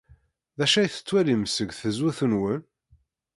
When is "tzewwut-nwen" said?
1.73-2.61